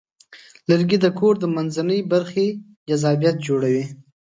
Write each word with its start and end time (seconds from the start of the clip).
لرګی 0.69 0.97
د 1.01 1.07
کور 1.19 1.33
د 1.39 1.45
منځنۍ 1.55 1.99
برخې 2.13 2.47
جذابیت 2.89 3.35
جوړوي. 3.47 3.83